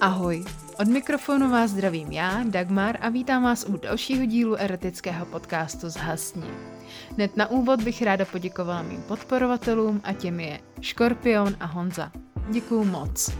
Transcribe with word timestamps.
Ahoj, 0.00 0.44
od 0.78 0.88
mikrofonu 0.88 1.50
vás 1.50 1.70
zdravím 1.70 2.12
já, 2.12 2.44
Dagmar, 2.44 2.98
a 3.00 3.08
vítám 3.08 3.42
vás 3.42 3.64
u 3.68 3.76
dalšího 3.76 4.26
dílu 4.26 4.56
eretického 4.56 5.26
podcastu 5.26 5.88
Zhasni. 5.88 6.50
Hned 7.14 7.36
na 7.36 7.50
úvod 7.50 7.82
bych 7.82 8.02
ráda 8.02 8.24
poděkovala 8.24 8.82
mým 8.82 9.02
podporovatelům 9.02 10.00
a 10.04 10.12
těm 10.12 10.40
je 10.40 10.60
Škorpion 10.80 11.56
a 11.60 11.66
Honza. 11.66 12.12
Děkuju 12.50 12.84
moc. 12.84 13.30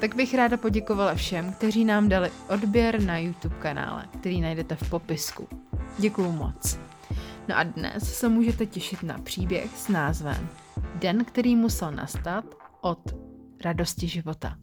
Tak 0.00 0.14
bych 0.14 0.34
ráda 0.34 0.56
poděkovala 0.56 1.14
všem, 1.14 1.52
kteří 1.52 1.84
nám 1.84 2.08
dali 2.08 2.30
odběr 2.48 3.02
na 3.02 3.18
YouTube 3.18 3.56
kanále, 3.58 4.08
který 4.20 4.40
najdete 4.40 4.76
v 4.76 4.90
popisku. 4.90 5.48
Děkuju 5.98 6.32
moc. 6.32 6.78
No 7.48 7.58
a 7.58 7.62
dnes 7.62 8.18
se 8.18 8.28
můžete 8.28 8.66
těšit 8.66 9.02
na 9.02 9.18
příběh 9.18 9.70
s 9.76 9.88
názvem 9.88 10.48
Den, 10.94 11.24
který 11.24 11.56
musel 11.56 11.90
nastat 11.90 12.44
od 12.80 13.14
radosti 13.64 14.08
života. 14.08 14.58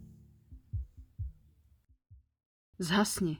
Zhasni. 2.78 3.38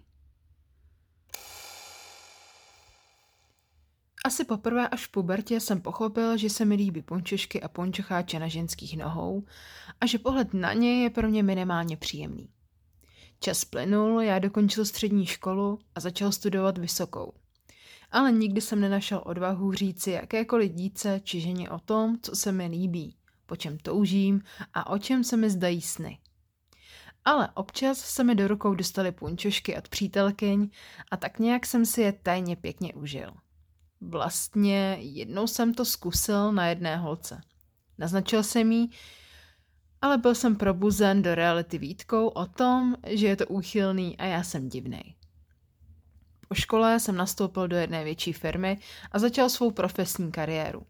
Asi 4.25 4.45
poprvé 4.45 4.89
až 4.89 5.07
v 5.07 5.11
pubertě 5.11 5.61
jsem 5.61 5.81
pochopil, 5.81 6.37
že 6.37 6.51
se 6.51 6.65
mi 6.65 6.75
líbí 6.75 7.03
pončešky 7.03 7.63
a 7.63 7.69
pončocháče 7.69 8.39
na 8.39 8.49
ženských 8.49 8.97
nohou 8.97 9.45
a 10.01 10.07
že 10.07 10.19
pohled 10.19 10.55
na 10.55 10.73
ně 10.73 11.03
je 11.03 11.11
pro 11.11 11.29
mě 11.29 11.43
minimálně 11.43 11.97
příjemný. 11.97 12.49
Čas 13.41 13.65
plynul, 13.65 14.21
já 14.21 14.39
dokončil 14.39 14.85
střední 14.85 15.27
školu 15.27 15.79
a 15.95 16.01
začal 16.01 16.33
studovat 16.33 16.79
vysokou. 16.79 17.33
Ale 18.11 18.33
nikdy 18.33 18.61
jsem 18.61 18.81
nenašel 18.81 19.23
odvahu 19.27 19.73
říci 19.73 20.11
jakékoliv 20.11 20.73
dítce 20.73 21.21
či 21.25 21.41
ženě 21.41 21.71
o 21.71 21.79
tom, 21.79 22.19
co 22.23 22.37
se 22.37 22.53
mi 22.53 22.67
líbí, 22.67 23.17
po 23.53 23.57
čem 23.57 23.79
toužím 23.79 24.43
a 24.75 24.91
o 24.91 24.99
čem 24.99 25.25
se 25.25 25.37
mi 25.37 25.51
zdají 25.51 25.81
sny. 25.81 26.19
Ale 27.25 27.49
občas 27.55 27.99
se 27.99 28.25
mi 28.25 28.35
do 28.35 28.49
rukou 28.49 28.75
dostaly 28.75 29.13
punčošky 29.13 29.77
od 29.77 29.89
přítelkyň 29.89 30.71
a 31.11 31.17
tak 31.17 31.39
nějak 31.39 31.67
jsem 31.67 31.87
si 31.87 32.01
je 32.01 32.13
tajně 32.13 32.57
pěkně 32.57 32.95
užil. 32.95 33.33
Vlastně 34.01 34.97
jednou 35.01 35.47
jsem 35.47 35.75
to 35.75 35.85
zkusil 35.85 36.53
na 36.53 36.67
jedné 36.67 36.97
holce. 36.97 37.41
Naznačil 37.99 38.43
jsem 38.43 38.73
jí, 38.73 38.91
ale 40.01 40.19
byl 40.19 40.35
jsem 40.35 40.57
probuzen 40.57 41.23
do 41.23 41.35
reality 41.35 41.79
výtkou 41.79 42.29
o 42.29 42.47
tom, 42.47 42.97
že 43.07 43.27
je 43.27 43.37
to 43.37 43.47
úchylný 43.47 44.19
a 44.19 44.25
já 44.25 44.43
jsem 44.43 44.69
divnej. 44.69 45.15
Po 46.49 46.55
škole 46.55 47.01
jsem 47.01 47.17
nastoupil 47.17 47.69
do 47.69 47.77
jedné 47.77 48.05
větší 48.05 48.33
firmy 48.33 48.79
a 49.11 49.19
začal 49.19 49.49
svou 49.49 49.71
profesní 49.71 50.33
kariéru. 50.33 50.87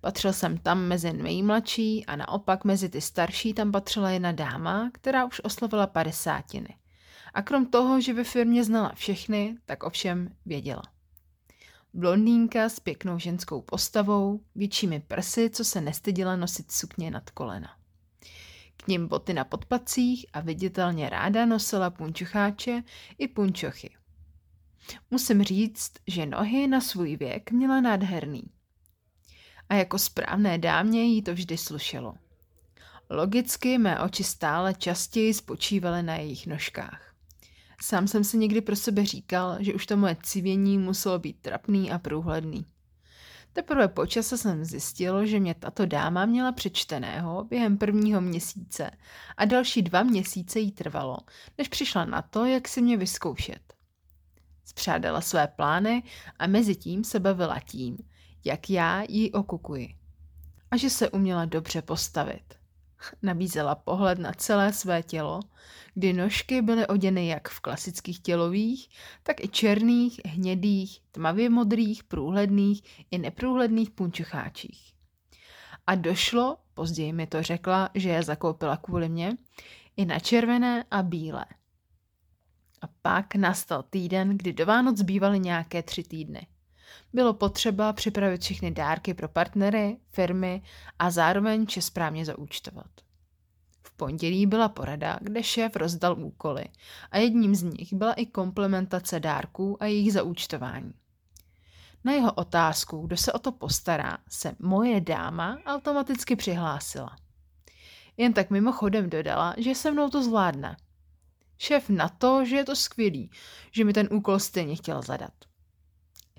Patřil 0.00 0.32
jsem 0.32 0.58
tam 0.58 0.82
mezi 0.84 1.12
nejmladší 1.12 2.06
a 2.06 2.16
naopak 2.16 2.64
mezi 2.64 2.88
ty 2.88 3.00
starší 3.00 3.54
tam 3.54 3.72
patřila 3.72 4.10
jedna 4.10 4.32
dáma, 4.32 4.90
která 4.92 5.24
už 5.24 5.40
oslavila 5.44 5.86
padesátiny. 5.86 6.76
A 7.34 7.42
krom 7.42 7.66
toho, 7.66 8.00
že 8.00 8.12
ve 8.12 8.24
firmě 8.24 8.64
znala 8.64 8.92
všechny, 8.94 9.56
tak 9.66 9.82
ovšem 9.82 10.34
věděla. 10.46 10.82
Blondýnka 11.94 12.68
s 12.68 12.80
pěknou 12.80 13.18
ženskou 13.18 13.60
postavou, 13.62 14.40
většími 14.54 15.00
prsy, 15.00 15.50
co 15.50 15.64
se 15.64 15.80
nestydila 15.80 16.36
nosit 16.36 16.72
sukně 16.72 17.10
nad 17.10 17.30
kolena. 17.30 17.68
K 18.76 18.88
ním 18.88 19.08
boty 19.08 19.34
na 19.34 19.44
podpacích 19.44 20.26
a 20.32 20.40
viditelně 20.40 21.08
ráda 21.08 21.46
nosila 21.46 21.90
punčocháče 21.90 22.82
i 23.18 23.28
punčochy. 23.28 23.90
Musím 25.10 25.42
říct, 25.42 25.92
že 26.06 26.26
nohy 26.26 26.66
na 26.66 26.80
svůj 26.80 27.16
věk 27.16 27.50
měla 27.50 27.80
nádherný– 27.80 28.42
a 29.70 29.74
jako 29.74 29.98
správné 29.98 30.58
dámě 30.58 31.02
jí 31.02 31.22
to 31.22 31.34
vždy 31.34 31.56
slušelo. 31.56 32.14
Logicky 33.10 33.78
mé 33.78 34.00
oči 34.00 34.24
stále 34.24 34.74
častěji 34.74 35.34
spočívaly 35.34 36.02
na 36.02 36.16
jejich 36.16 36.46
nožkách. 36.46 37.14
Sám 37.82 38.08
jsem 38.08 38.24
si 38.24 38.38
někdy 38.38 38.60
pro 38.60 38.76
sebe 38.76 39.06
říkal, 39.06 39.56
že 39.60 39.74
už 39.74 39.86
to 39.86 39.96
moje 39.96 40.16
civění 40.22 40.78
muselo 40.78 41.18
být 41.18 41.36
trapný 41.42 41.92
a 41.92 41.98
průhledný. 41.98 42.66
Teprve 43.52 43.88
po 43.88 44.06
čase 44.06 44.38
jsem 44.38 44.64
zjistil, 44.64 45.26
že 45.26 45.40
mě 45.40 45.54
tato 45.54 45.86
dáma 45.86 46.26
měla 46.26 46.52
přečteného 46.52 47.44
během 47.44 47.78
prvního 47.78 48.20
měsíce 48.20 48.90
a 49.36 49.44
další 49.44 49.82
dva 49.82 50.02
měsíce 50.02 50.60
jí 50.60 50.72
trvalo, 50.72 51.18
než 51.58 51.68
přišla 51.68 52.04
na 52.04 52.22
to, 52.22 52.44
jak 52.44 52.68
si 52.68 52.82
mě 52.82 52.96
vyzkoušet. 52.96 53.74
Spřádala 54.64 55.20
své 55.20 55.46
plány 55.46 56.02
a 56.38 56.46
mezi 56.46 56.76
tím 56.76 57.04
se 57.04 57.20
bavila 57.20 57.60
tím, 57.60 57.98
jak 58.44 58.70
já 58.70 59.02
ji 59.08 59.32
okukuji. 59.32 59.94
A 60.70 60.76
že 60.76 60.90
se 60.90 61.10
uměla 61.10 61.44
dobře 61.44 61.82
postavit. 61.82 62.54
Nabízela 63.22 63.74
pohled 63.74 64.18
na 64.18 64.32
celé 64.32 64.72
své 64.72 65.02
tělo, 65.02 65.40
kdy 65.94 66.12
nožky 66.12 66.62
byly 66.62 66.86
oděny 66.86 67.28
jak 67.28 67.48
v 67.48 67.60
klasických 67.60 68.20
tělových, 68.20 68.88
tak 69.22 69.44
i 69.44 69.48
černých, 69.48 70.20
hnědých, 70.24 71.00
tmavě 71.12 71.50
modrých, 71.50 72.04
průhledných 72.04 72.82
i 73.10 73.18
neprůhledných 73.18 73.90
punčocháčích. 73.90 74.92
A 75.86 75.94
došlo, 75.94 76.56
později 76.74 77.12
mi 77.12 77.26
to 77.26 77.42
řekla, 77.42 77.90
že 77.94 78.08
je 78.08 78.22
zakoupila 78.22 78.76
kvůli 78.76 79.08
mě, 79.08 79.36
i 79.96 80.04
na 80.04 80.18
červené 80.18 80.84
a 80.90 81.02
bílé. 81.02 81.44
A 82.82 82.88
pak 83.02 83.34
nastal 83.34 83.82
týden, 83.82 84.36
kdy 84.38 84.52
do 84.52 84.66
Vánoc 84.66 84.98
zbývaly 84.98 85.40
nějaké 85.40 85.82
tři 85.82 86.02
týdny. 86.02 86.46
Bylo 87.12 87.34
potřeba 87.34 87.92
připravit 87.92 88.42
všechny 88.42 88.70
dárky 88.70 89.14
pro 89.14 89.28
partnery, 89.28 89.96
firmy 90.10 90.62
a 90.98 91.10
zároveň 91.10 91.66
vše 91.66 91.82
správně 91.82 92.24
zaúčtovat. 92.24 92.90
V 93.82 93.92
pondělí 93.96 94.46
byla 94.46 94.68
porada, 94.68 95.18
kde 95.22 95.42
šéf 95.42 95.76
rozdal 95.76 96.24
úkoly 96.24 96.64
a 97.10 97.18
jedním 97.18 97.54
z 97.54 97.62
nich 97.62 97.92
byla 97.92 98.12
i 98.12 98.26
komplementace 98.26 99.20
dárků 99.20 99.82
a 99.82 99.86
jejich 99.86 100.12
zaúčtování. 100.12 100.94
Na 102.04 102.12
jeho 102.12 102.32
otázku, 102.32 103.06
kdo 103.06 103.16
se 103.16 103.32
o 103.32 103.38
to 103.38 103.52
postará, 103.52 104.18
se 104.28 104.56
moje 104.58 105.00
dáma 105.00 105.58
automaticky 105.66 106.36
přihlásila. 106.36 107.16
Jen 108.16 108.32
tak 108.32 108.50
mimochodem 108.50 109.10
dodala, 109.10 109.54
že 109.58 109.74
se 109.74 109.90
mnou 109.90 110.10
to 110.10 110.22
zvládne. 110.22 110.76
Šéf 111.58 111.88
na 111.88 112.08
to, 112.08 112.44
že 112.44 112.56
je 112.56 112.64
to 112.64 112.76
skvělý, 112.76 113.30
že 113.70 113.84
mi 113.84 113.92
ten 113.92 114.08
úkol 114.12 114.38
stejně 114.38 114.76
chtěl 114.76 115.02
zadat. 115.02 115.32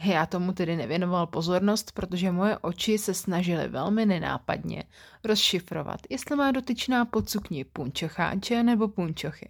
Já 0.03 0.25
tomu 0.25 0.53
tedy 0.53 0.75
nevěnoval 0.75 1.28
pozornost, 1.28 1.91
protože 1.91 2.31
moje 2.31 2.57
oči 2.57 2.97
se 2.97 3.13
snažily 3.13 3.67
velmi 3.67 4.06
nenápadně 4.06 4.84
rozšifrovat, 5.23 6.00
jestli 6.09 6.35
má 6.35 6.51
dotyčná 6.51 7.06
pod 7.06 7.29
sukni 7.29 7.63
punčocháče 7.63 8.63
nebo 8.63 8.88
punčochy. 8.88 9.50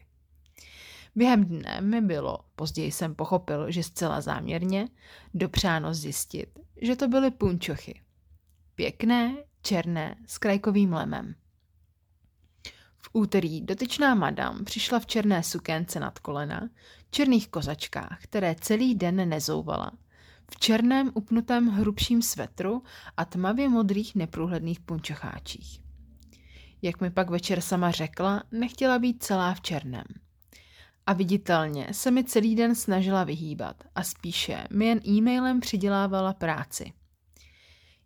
Během 1.15 1.45
dne 1.45 1.81
mi 1.81 2.01
bylo, 2.01 2.39
později 2.55 2.91
jsem 2.91 3.15
pochopil, 3.15 3.71
že 3.71 3.83
zcela 3.83 4.21
záměrně, 4.21 4.87
dopřáno 5.33 5.93
zjistit, 5.93 6.59
že 6.81 6.95
to 6.95 7.07
byly 7.07 7.31
punčochy. 7.31 8.01
Pěkné, 8.75 9.35
černé, 9.61 10.15
s 10.27 10.37
krajkovým 10.37 10.93
lemem. 10.93 11.35
V 12.97 13.09
úterý 13.13 13.61
dotyčná 13.61 14.15
madam 14.15 14.65
přišla 14.65 14.99
v 14.99 15.05
černé 15.05 15.43
sukénce 15.43 15.99
nad 15.99 16.19
kolena, 16.19 16.69
černých 17.11 17.47
kozačkách, 17.47 18.19
které 18.21 18.55
celý 18.55 18.95
den 18.95 19.29
nezouvala– 19.29 19.91
v 20.53 20.59
černém 20.59 21.11
upnutém 21.13 21.67
hrubším 21.67 22.21
svetru 22.21 22.83
a 23.17 23.25
tmavě 23.25 23.69
modrých 23.69 24.15
neprůhledných 24.15 24.79
punčocháčích. 24.79 25.81
Jak 26.81 27.01
mi 27.01 27.09
pak 27.09 27.29
večer 27.29 27.61
sama 27.61 27.91
řekla, 27.91 28.43
nechtěla 28.51 28.99
být 28.99 29.23
celá 29.23 29.53
v 29.53 29.61
černém. 29.61 30.05
A 31.05 31.13
viditelně 31.13 31.87
se 31.91 32.11
mi 32.11 32.23
celý 32.23 32.55
den 32.55 32.75
snažila 32.75 33.23
vyhýbat 33.23 33.83
a 33.95 34.03
spíše 34.03 34.67
mi 34.73 34.85
jen 34.85 34.99
e-mailem 35.07 35.59
přidělávala 35.59 36.33
práci. 36.33 36.93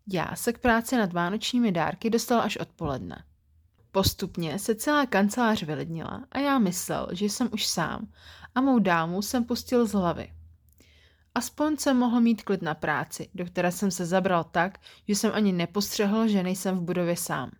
Já 0.07 0.35
se 0.35 0.53
k 0.53 0.59
práci 0.59 0.97
nad 0.97 1.13
vánočními 1.13 1.71
dárky 1.71 2.09
dostal 2.09 2.41
až 2.41 2.57
odpoledne. 2.57 3.23
Postupně 3.91 4.59
se 4.59 4.75
celá 4.75 5.05
kancelář 5.05 5.63
vylidnila 5.63 6.25
a 6.31 6.39
já 6.39 6.59
myslel, 6.59 7.07
že 7.11 7.25
jsem 7.25 7.49
už 7.51 7.67
sám 7.67 8.07
a 8.55 8.61
mou 8.61 8.79
dámu 8.79 9.21
jsem 9.21 9.43
pustil 9.43 9.85
z 9.85 9.91
hlavy. 9.91 10.34
Aspoň 11.35 11.77
jsem 11.77 11.97
mohl 11.97 12.21
mít 12.21 12.43
klid 12.43 12.61
na 12.61 12.73
práci, 12.73 13.29
do 13.33 13.45
které 13.45 13.71
jsem 13.71 13.91
se 13.91 14.05
zabral 14.05 14.43
tak, 14.43 14.77
že 15.07 15.15
jsem 15.15 15.31
ani 15.33 15.51
nepostřehl, 15.51 16.27
že 16.27 16.43
nejsem 16.43 16.77
v 16.77 16.81
budově 16.81 17.17
sám. 17.17 17.51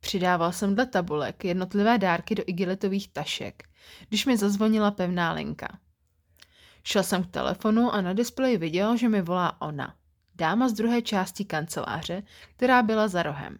Přidával 0.00 0.52
jsem 0.52 0.74
dle 0.74 0.86
tabulek 0.86 1.44
jednotlivé 1.44 1.98
dárky 1.98 2.34
do 2.34 2.42
igelitových 2.46 3.08
tašek, 3.12 3.62
když 4.08 4.26
mi 4.26 4.36
zazvonila 4.36 4.90
pevná 4.90 5.32
linka. 5.32 5.78
Šel 6.82 7.02
jsem 7.02 7.24
k 7.24 7.30
telefonu 7.30 7.90
a 7.90 8.00
na 8.00 8.12
displeji 8.12 8.56
viděl, 8.56 8.96
že 8.96 9.08
mi 9.08 9.22
volá 9.22 9.60
ona, 9.60 9.94
dáma 10.34 10.68
z 10.68 10.72
druhé 10.72 11.02
části 11.02 11.44
kanceláře, 11.44 12.22
která 12.56 12.82
byla 12.82 13.08
za 13.08 13.22
rohem. 13.22 13.58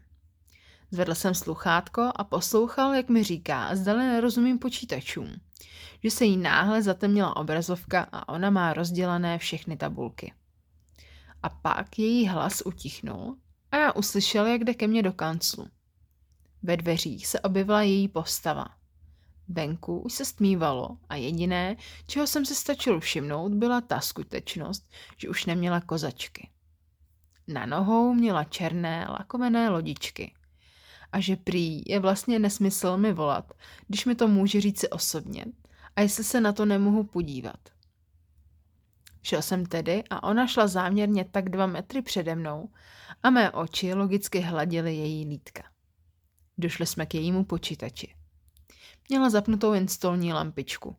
Zvedl 0.90 1.14
jsem 1.14 1.34
sluchátko 1.34 2.12
a 2.16 2.24
poslouchal, 2.24 2.94
jak 2.94 3.08
mi 3.08 3.22
říká, 3.22 3.76
zdali 3.76 3.98
nerozumím 3.98 4.58
počítačům 4.58 5.40
že 6.02 6.10
se 6.10 6.24
jí 6.24 6.36
náhle 6.36 6.82
zatemnila 6.82 7.36
obrazovka 7.36 8.08
a 8.12 8.28
ona 8.28 8.50
má 8.50 8.72
rozdělané 8.72 9.38
všechny 9.38 9.76
tabulky. 9.76 10.32
A 11.42 11.48
pak 11.48 11.98
její 11.98 12.28
hlas 12.28 12.62
utichnul 12.66 13.36
a 13.70 13.76
já 13.76 13.92
uslyšel, 13.92 14.46
jak 14.46 14.64
jde 14.64 14.74
ke 14.74 14.86
mně 14.86 15.02
do 15.02 15.12
kanclu. 15.12 15.68
Ve 16.62 16.76
dveřích 16.76 17.26
se 17.26 17.40
objevila 17.40 17.82
její 17.82 18.08
postava. 18.08 18.66
Venku 19.48 19.98
už 19.98 20.12
se 20.12 20.24
stmívalo 20.24 20.98
a 21.08 21.16
jediné, 21.16 21.76
čeho 22.06 22.26
jsem 22.26 22.44
se 22.46 22.54
stačil 22.54 23.00
všimnout, 23.00 23.52
byla 23.52 23.80
ta 23.80 24.00
skutečnost, 24.00 24.90
že 25.16 25.28
už 25.28 25.46
neměla 25.46 25.80
kozačky. 25.80 26.50
Na 27.48 27.66
nohou 27.66 28.14
měla 28.14 28.44
černé 28.44 29.06
lakovené 29.08 29.68
lodičky. 29.68 30.34
A 31.12 31.20
že 31.20 31.36
prý 31.36 31.82
je 31.86 32.00
vlastně 32.00 32.38
nesmysl 32.38 32.96
mi 32.96 33.12
volat, 33.12 33.52
když 33.86 34.04
mi 34.06 34.14
to 34.14 34.28
může 34.28 34.60
říct 34.60 34.80
si 34.80 34.90
osobně 34.90 35.44
a 35.96 36.00
jestli 36.00 36.24
se 36.24 36.40
na 36.40 36.52
to 36.52 36.64
nemohu 36.64 37.04
podívat. 37.04 37.68
Šel 39.22 39.42
jsem 39.42 39.66
tedy 39.66 40.04
a 40.10 40.22
ona 40.22 40.46
šla 40.46 40.66
záměrně 40.66 41.24
tak 41.24 41.48
dva 41.48 41.66
metry 41.66 42.02
přede 42.02 42.34
mnou 42.34 42.68
a 43.22 43.30
mé 43.30 43.50
oči 43.50 43.94
logicky 43.94 44.40
hladily 44.40 44.96
její 44.96 45.28
lítka. 45.28 45.62
Došli 46.58 46.86
jsme 46.86 47.06
k 47.06 47.14
jejímu 47.14 47.44
počítači. 47.44 48.14
Měla 49.08 49.30
zapnutou 49.30 49.72
jen 49.72 49.88
stolní 49.88 50.32
lampičku. 50.32 50.96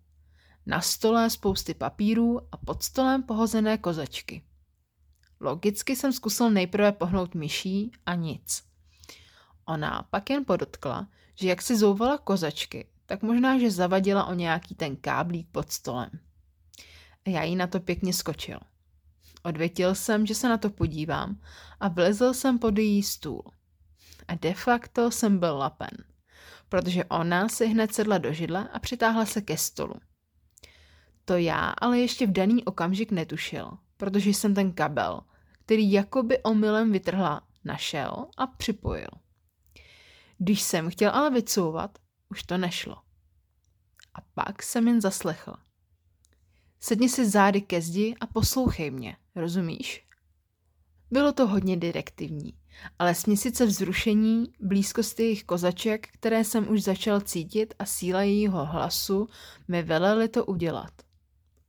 Na 0.65 0.81
stole 0.81 1.29
spousty 1.29 1.73
papírů 1.73 2.41
a 2.51 2.57
pod 2.57 2.83
stolem 2.83 3.23
pohozené 3.23 3.77
kozačky. 3.77 4.43
Logicky 5.39 5.95
jsem 5.95 6.13
zkusil 6.13 6.51
nejprve 6.51 6.91
pohnout 6.91 7.35
myší 7.35 7.91
a 8.05 8.15
nic. 8.15 8.68
Ona 9.69 10.07
pak 10.09 10.29
jen 10.29 10.45
podotkla, 10.45 11.07
že 11.35 11.47
jak 11.47 11.61
si 11.61 11.77
zouvala 11.77 12.17
kozačky, 12.17 12.87
tak 13.05 13.21
možná, 13.21 13.59
že 13.59 13.71
zavadila 13.71 14.25
o 14.25 14.33
nějaký 14.33 14.75
ten 14.75 14.95
káblík 14.95 15.47
pod 15.51 15.71
stolem. 15.71 16.09
Já 17.27 17.43
jí 17.43 17.55
na 17.55 17.67
to 17.67 17.79
pěkně 17.79 18.13
skočil. 18.13 18.59
Odvětil 19.43 19.95
jsem, 19.95 20.25
že 20.25 20.35
se 20.35 20.49
na 20.49 20.57
to 20.57 20.69
podívám 20.69 21.41
a 21.79 21.87
vlezl 21.87 22.33
jsem 22.33 22.59
pod 22.59 22.77
její 22.77 23.03
stůl. 23.03 23.43
A 24.27 24.35
de 24.35 24.53
facto 24.53 25.11
jsem 25.11 25.39
byl 25.39 25.57
lapen, 25.57 25.97
protože 26.69 27.05
ona 27.05 27.49
si 27.49 27.67
hned 27.67 27.93
sedla 27.93 28.17
do 28.17 28.33
židle 28.33 28.69
a 28.73 28.79
přitáhla 28.79 29.25
se 29.25 29.41
ke 29.41 29.57
stolu. 29.57 29.95
To 31.25 31.37
já 31.37 31.69
ale 31.69 31.99
ještě 31.99 32.27
v 32.27 32.31
daný 32.31 32.65
okamžik 32.65 33.11
netušil, 33.11 33.71
protože 33.97 34.29
jsem 34.29 34.53
ten 34.53 34.71
kabel, 34.71 35.21
který 35.65 35.91
jakoby 35.91 36.43
omylem 36.43 36.91
vytrhla, 36.91 37.41
našel 37.63 38.27
a 38.37 38.47
připojil. 38.47 39.09
Když 40.41 40.61
jsem 40.61 40.89
chtěl 40.89 41.11
ale 41.11 41.29
vycouvat, 41.29 41.97
už 42.29 42.43
to 42.43 42.57
nešlo. 42.57 42.95
A 44.13 44.21
pak 44.33 44.63
jsem 44.63 44.87
jen 44.87 45.01
zaslechl. 45.01 45.53
Sedni 46.79 47.09
si 47.09 47.29
zády 47.29 47.61
ke 47.61 47.81
zdi 47.81 48.15
a 48.19 48.27
poslouchej 48.27 48.91
mě, 48.91 49.17
rozumíš? 49.35 50.07
Bylo 51.11 51.33
to 51.33 51.47
hodně 51.47 51.77
direktivní, 51.77 52.53
ale 52.99 53.15
směsice 53.15 53.65
vzrušení, 53.65 54.53
blízkosti 54.59 55.23
jejich 55.23 55.43
kozaček, 55.43 56.07
které 56.07 56.43
jsem 56.43 56.71
už 56.71 56.83
začal 56.83 57.21
cítit 57.21 57.73
a 57.79 57.85
síla 57.85 58.21
jejího 58.21 58.65
hlasu 58.65 59.27
mi 59.67 59.83
veleli 59.83 60.29
to 60.29 60.45
udělat. 60.45 60.91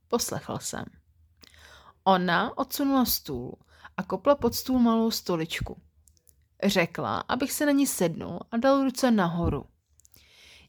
Poslechl 0.07 0.57
jsem. 0.61 0.85
Ona 2.03 2.57
odsunula 2.57 3.05
stůl 3.05 3.55
a 3.97 4.03
kopla 4.03 4.35
pod 4.35 4.55
stůl 4.55 4.79
malou 4.79 5.11
stoličku. 5.11 5.81
Řekla, 6.63 7.19
abych 7.19 7.51
se 7.51 7.65
na 7.65 7.71
ní 7.71 7.87
sednul 7.87 8.39
a 8.51 8.57
dal 8.57 8.83
ruce 8.83 9.11
nahoru. 9.11 9.65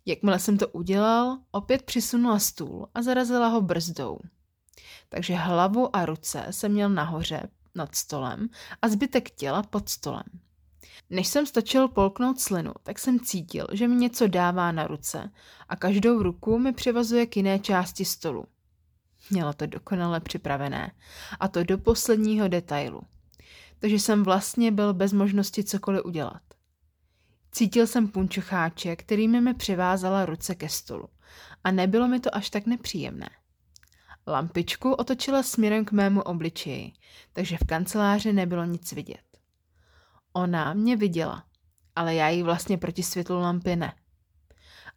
Jakmile 0.07 0.39
jsem 0.39 0.59
to 0.59 0.69
udělal, 0.69 1.39
opět 1.51 1.83
přisunula 1.83 2.39
stůl 2.39 2.89
a 2.95 3.03
zarazila 3.03 3.49
ho 3.49 3.61
brzdou. 3.61 4.19
Takže 5.09 5.35
hlavu 5.35 5.97
a 5.97 6.07
ruce 6.07 6.47
jsem 6.51 6.73
měl 6.73 6.89
nahoře 6.89 7.49
nad 7.75 7.95
stolem 7.95 8.49
a 8.83 8.89
zbytek 8.89 9.31
těla 9.31 9.63
pod 9.63 9.89
stolem. 9.89 10.25
Než 11.11 11.29
jsem 11.29 11.47
stačil 11.47 11.89
polknout 11.89 12.41
slinu, 12.41 12.73
tak 12.83 12.99
jsem 12.99 13.21
cítil, 13.21 13.67
že 13.73 13.89
mi 13.89 13.95
něco 13.95 14.27
dává 14.27 14.73
na 14.73 14.87
ruce 14.87 15.31
a 15.69 15.77
každou 15.77 16.23
ruku 16.23 16.59
mi 16.59 16.73
přivazuje 16.73 17.27
k 17.27 17.37
jiné 17.37 17.59
části 17.59 18.05
stolu. 18.05 18.45
Měla 19.31 19.53
to 19.53 19.67
dokonale 19.67 20.21
připravené 20.21 20.93
a 21.41 21.49
to 21.49 21.65
do 21.65 21.79
posledního 21.79 22.49
detailu. 22.49 23.03
Takže 23.83 23.99
jsem 23.99 24.23
vlastně 24.23 24.71
byl 24.71 24.95
bez 24.95 25.13
možnosti 25.13 25.65
cokoliv 25.65 26.05
udělat. 26.05 26.43
Cítil 27.53 27.87
jsem 27.87 28.09
punčocháče, 28.09 28.97
kterými 28.97 29.41
mi 29.41 29.55
přivázala 29.55 30.27
ruce 30.27 30.55
ke 30.55 30.69
stolu 30.69 31.09
a 31.65 31.71
nebylo 31.71 32.09
mi 32.09 32.21
to 32.21 32.37
až 32.37 32.51
tak 32.51 32.67
nepříjemné. 32.67 33.31
Lampičku 34.27 34.93
otočila 34.93 35.43
směrem 35.43 35.85
k 35.85 35.93
mému 35.93 36.23
obličeji, 36.23 36.93
takže 37.33 37.57
v 37.57 37.67
kanceláři 37.67 38.33
nebylo 38.33 38.65
nic 38.65 38.93
vidět. 38.93 39.39
Ona 40.33 40.75
mě 40.75 40.97
viděla, 40.97 41.45
ale 41.97 42.15
já 42.15 42.29
jí 42.29 42.43
vlastně 42.43 42.79
proti 42.79 43.03
světlu 43.03 43.41
lampy 43.41 43.77
ne. 43.77 43.95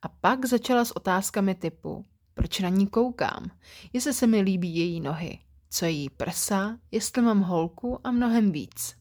A 0.02 0.08
pak 0.08 0.46
začala 0.46 0.86
s 0.86 0.92
otázkami 0.92 1.56
typu, 1.56 2.06
proč 2.34 2.60
na 2.60 2.70
ní 2.70 2.88
koukám, 2.88 3.52
jestli 3.94 4.14
se 4.14 4.28
mi 4.28 4.42
líbí 4.42 4.76
její 4.76 5.02
nohy, 5.02 5.40
co 5.70 5.86
jí 5.86 6.10
prsa, 6.10 6.78
jestli 6.92 7.22
mám 7.22 7.42
holku 7.42 8.00
a 8.08 8.12
mnohem 8.12 8.52
víc. 8.52 8.96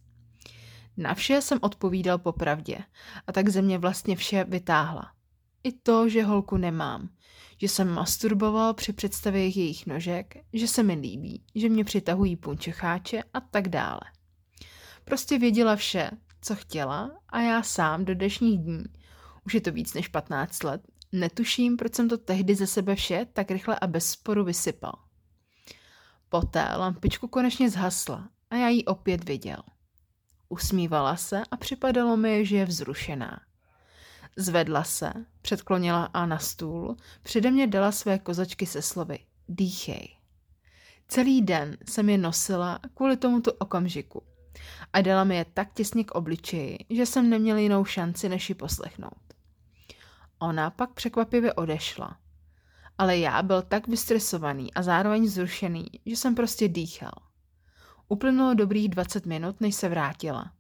Na 0.97 1.15
vše 1.15 1.43
jsem 1.43 1.59
odpovídal 1.63 2.19
popravdě 2.19 2.79
a 3.27 3.33
tak 3.33 3.49
ze 3.49 3.63
mě 3.63 3.79
vlastně 3.79 4.17
vše 4.17 4.45
vytáhla. 4.45 5.13
I 5.65 5.73
to, 5.73 6.09
že 6.09 6.25
holku 6.25 6.57
nemám, 6.57 7.09
že 7.59 7.69
jsem 7.69 7.89
masturboval 7.89 8.75
při 8.75 8.93
představě 8.93 9.43
jejich 9.43 9.87
nožek, 9.87 10.37
že 10.53 10.69
se 10.69 10.83
mi 10.83 10.95
líbí, 10.95 11.45
že 11.55 11.69
mě 11.69 11.85
přitahují 11.85 12.37
punčecháče 12.37 13.23
a 13.35 13.41
tak 13.41 13.69
dále. 13.69 14.01
Prostě 15.05 15.39
věděla 15.39 15.77
vše, 15.77 16.11
co 16.41 16.55
chtěla 16.55 17.11
a 17.29 17.41
já 17.41 17.63
sám 17.63 18.05
do 18.05 18.15
dnešních 18.15 18.59
dní, 18.59 18.85
už 19.47 19.55
je 19.55 19.61
to 19.61 19.73
víc 19.73 19.95
než 19.95 20.09
15 20.09 20.63
let, 20.63 20.83
netuším, 21.13 21.77
proč 21.77 21.95
jsem 21.95 22.09
to 22.09 22.19
tehdy 22.19 22.55
ze 22.55 22.67
sebe 22.67 22.95
vše 22.95 23.27
tak 23.33 23.51
rychle 23.51 23.79
a 23.79 23.87
bez 23.87 24.11
sporu 24.11 24.45
vysypal. 24.45 25.04
Poté 26.35 26.77
lampičku 26.77 27.29
konečně 27.29 27.71
zhasla 27.71 28.29
a 28.51 28.57
já 28.57 28.69
ji 28.69 28.85
opět 28.85 29.29
viděl. 29.29 29.57
Usmívala 30.49 31.17
se 31.17 31.43
a 31.51 31.57
připadalo 31.57 32.17
mi, 32.17 32.47
že 32.47 32.57
je 32.57 32.65
vzrušená. 32.65 33.41
Zvedla 34.37 34.85
se, 34.85 35.13
předklonila 35.43 36.05
a 36.05 36.27
na 36.27 36.39
stůl, 36.39 36.97
přede 37.23 37.51
mě 37.51 37.67
dala 37.67 37.93
své 37.93 38.19
kozačky 38.19 38.67
se 38.67 38.83
slovy 38.83 39.19
Dýchej. 39.49 40.17
Celý 41.09 41.43
den 41.43 41.77
jsem 41.89 42.09
je 42.09 42.19
nosila 42.19 42.81
kvůli 42.95 43.17
tomuto 43.17 43.53
okamžiku 43.53 44.23
a 44.93 45.01
dala 45.01 45.25
mi 45.25 45.37
je 45.37 45.45
tak 45.45 45.73
těsně 45.75 46.05
k 46.05 46.11
obličeji, 46.11 46.79
že 46.91 47.07
jsem 47.07 47.31
neměl 47.31 47.57
jinou 47.57 47.85
šanci, 47.85 48.29
než 48.29 48.49
ji 48.49 48.55
poslechnout. 48.55 49.35
Ona 50.39 50.71
pak 50.71 50.93
překvapivě 50.93 51.53
odešla. 51.53 52.24
Ale 52.99 53.19
já 53.19 53.43
byl 53.43 53.63
tak 53.63 53.89
vystresovaný 53.89 54.75
a 54.75 54.83
zároveň 54.83 55.29
zrušený, 55.29 55.87
že 56.07 56.17
jsem 56.17 56.35
prostě 56.35 56.69
dýchal. 56.69 57.13
Uplynulo 58.09 58.55
dobrých 58.55 58.89
20 58.89 59.27
minut, 59.27 59.61
než 59.61 59.75
se 59.75 59.89
vrátila. 59.89 60.53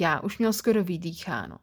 Já 0.00 0.20
už 0.20 0.38
měl 0.38 0.52
skoro 0.52 0.84
vydýcháno. 0.84 1.58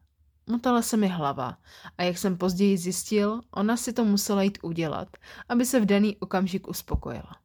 Motala 0.48 0.82
se 0.82 0.98
mi 0.98 1.08
hlava 1.08 1.58
a 1.98 2.04
jak 2.04 2.18
jsem 2.18 2.38
později 2.38 2.77
zjistil, 2.77 3.42
ona 3.51 3.77
si 3.77 3.94
to 3.94 4.06
musela 4.06 4.44
jít 4.44 4.58
udělat, 4.62 5.08
aby 5.50 5.65
se 5.65 5.80
v 5.80 5.86
daný 5.86 6.18
okamžik 6.18 6.68
uspokojila. 6.68 7.36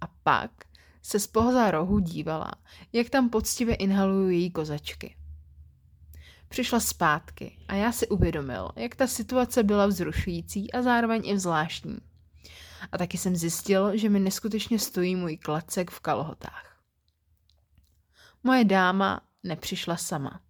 A 0.00 0.06
pak 0.22 0.50
se 1.02 1.20
z 1.20 1.28
rohu 1.70 1.98
dívala, 1.98 2.52
jak 2.92 3.10
tam 3.10 3.30
poctivě 3.30 3.74
inhalují 3.74 4.38
její 4.38 4.50
kozačky. 4.50 5.16
Přišla 6.50 6.80
zpátky 6.80 7.58
a 7.68 7.74
já 7.74 7.92
si 7.92 8.08
uvědomil, 8.08 8.70
jak 8.76 8.94
ta 8.94 9.06
situace 9.06 9.62
byla 9.62 9.86
vzrušující 9.86 10.72
a 10.72 10.82
zároveň 10.82 11.22
i 11.24 11.38
zvláštní. 11.38 11.98
A 12.92 12.98
taky 12.98 13.18
jsem 13.18 13.36
zjistil, 13.36 13.96
že 13.96 14.08
mi 14.08 14.20
neskutečně 14.20 14.78
stojí 14.78 15.16
můj 15.16 15.36
klacek 15.36 15.90
v 15.90 16.00
kalhotách. 16.00 16.82
Moje 18.42 18.64
dáma 18.64 19.20
nepřišla 19.42 19.96
sama. 19.96 20.40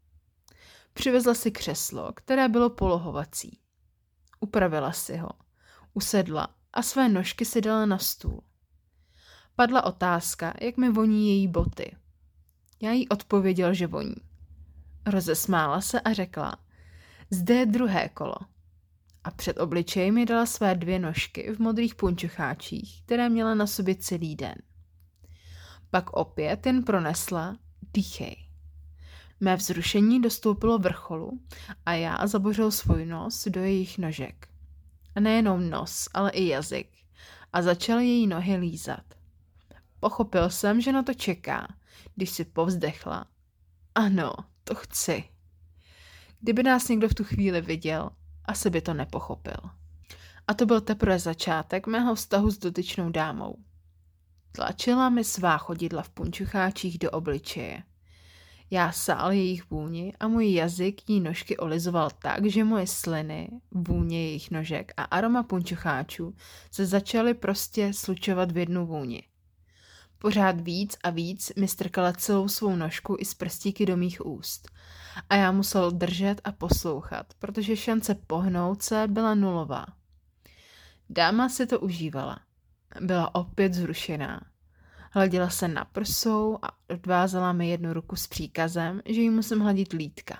Přivezla 0.92 1.34
si 1.34 1.50
křeslo, 1.50 2.12
které 2.12 2.48
bylo 2.48 2.70
polohovací. 2.70 3.58
Upravila 4.40 4.92
si 4.92 5.16
ho, 5.16 5.30
usedla 5.94 6.48
a 6.72 6.82
své 6.82 7.08
nožky 7.08 7.44
si 7.44 7.60
dala 7.60 7.86
na 7.86 7.98
stůl. 7.98 8.42
Padla 9.56 9.84
otázka, 9.84 10.54
jak 10.60 10.76
mi 10.76 10.90
voní 10.92 11.28
její 11.28 11.48
boty. 11.48 11.96
Já 12.80 12.92
jí 12.92 13.08
odpověděl, 13.08 13.74
že 13.74 13.86
voní. 13.86 14.29
Rozesmála 15.06 15.80
se 15.80 16.00
a 16.00 16.12
řekla, 16.12 16.56
zde 17.30 17.54
je 17.54 17.66
druhé 17.66 18.08
kolo. 18.08 18.36
A 19.24 19.30
před 19.30 19.58
obličej 19.58 20.10
mi 20.10 20.26
dala 20.26 20.46
své 20.46 20.74
dvě 20.74 20.98
nožky 20.98 21.52
v 21.54 21.58
modrých 21.58 21.94
punčocháčích, 21.94 23.02
které 23.02 23.28
měla 23.28 23.54
na 23.54 23.66
sobě 23.66 23.94
celý 23.94 24.36
den. 24.36 24.54
Pak 25.90 26.10
opět 26.10 26.66
jen 26.66 26.82
pronesla, 26.82 27.56
dýchej. 27.94 28.36
Mé 29.40 29.56
vzrušení 29.56 30.22
dostoupilo 30.22 30.78
vrcholu 30.78 31.40
a 31.86 31.92
já 31.92 32.26
zabořil 32.26 32.70
svůj 32.70 33.06
nos 33.06 33.48
do 33.48 33.60
jejich 33.60 33.98
nožek. 33.98 34.48
A 35.14 35.20
nejenom 35.20 35.70
nos, 35.70 36.08
ale 36.14 36.30
i 36.30 36.48
jazyk. 36.48 36.88
A 37.52 37.62
začal 37.62 37.98
její 37.98 38.26
nohy 38.26 38.56
lízat. 38.56 39.04
Pochopil 40.00 40.50
jsem, 40.50 40.80
že 40.80 40.92
na 40.92 41.02
to 41.02 41.14
čeká, 41.14 41.74
když 42.14 42.30
si 42.30 42.44
povzdechla. 42.44 43.26
Ano, 43.94 44.32
to 44.64 44.74
chci. 44.74 45.24
Kdyby 46.40 46.62
nás 46.62 46.88
někdo 46.88 47.08
v 47.08 47.14
tu 47.14 47.24
chvíli 47.24 47.60
viděl, 47.60 48.10
asi 48.44 48.70
by 48.70 48.80
to 48.80 48.94
nepochopil. 48.94 49.56
A 50.46 50.54
to 50.54 50.66
byl 50.66 50.80
teprve 50.80 51.18
začátek 51.18 51.86
mého 51.86 52.14
vztahu 52.14 52.50
s 52.50 52.58
dotyčnou 52.58 53.10
dámou. 53.10 53.56
Tlačila 54.52 55.08
mi 55.08 55.24
svá 55.24 55.58
chodidla 55.58 56.02
v 56.02 56.10
punčucháčích 56.10 56.98
do 56.98 57.10
obličeje. 57.10 57.82
Já 58.70 58.92
sál 58.92 59.32
jejich 59.32 59.70
vůni 59.70 60.12
a 60.20 60.28
můj 60.28 60.52
jazyk 60.52 61.10
jí 61.10 61.20
nožky 61.20 61.56
olizoval 61.56 62.10
tak, 62.10 62.46
že 62.46 62.64
moje 62.64 62.86
sliny, 62.86 63.50
vůně 63.70 64.22
jejich 64.24 64.50
nožek 64.50 64.92
a 64.96 65.02
aroma 65.02 65.42
punčucháčů 65.42 66.34
se 66.70 66.86
začaly 66.86 67.34
prostě 67.34 67.92
slučovat 67.92 68.52
v 68.52 68.58
jednu 68.58 68.86
vůni. 68.86 69.22
Pořád 70.22 70.60
víc 70.60 70.96
a 71.04 71.10
víc 71.10 71.52
mi 71.56 71.68
strkala 71.68 72.12
celou 72.12 72.48
svou 72.48 72.76
nožku 72.76 73.16
i 73.18 73.24
z 73.24 73.34
prstíky 73.34 73.86
do 73.86 73.96
mých 73.96 74.26
úst. 74.26 74.70
A 75.30 75.36
já 75.36 75.52
musel 75.52 75.90
držet 75.90 76.40
a 76.44 76.52
poslouchat, 76.52 77.34
protože 77.38 77.76
šance 77.76 78.14
pohnout 78.14 78.82
se 78.82 79.08
byla 79.08 79.34
nulová. 79.34 79.86
Dáma 81.10 81.48
si 81.48 81.66
to 81.66 81.80
užívala. 81.80 82.40
Byla 83.00 83.34
opět 83.34 83.74
zrušená. 83.74 84.40
Hladila 85.10 85.50
se 85.50 85.68
na 85.68 85.84
prsou 85.84 86.58
a 86.62 86.68
odvázala 86.90 87.52
mi 87.52 87.68
jednu 87.68 87.92
ruku 87.92 88.16
s 88.16 88.26
příkazem, 88.26 89.02
že 89.04 89.20
jí 89.20 89.30
musím 89.30 89.60
hladit 89.60 89.92
lítka. 89.92 90.38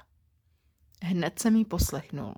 Hned 1.03 1.39
jsem 1.39 1.57
jí 1.57 1.65
poslechnul. 1.65 2.35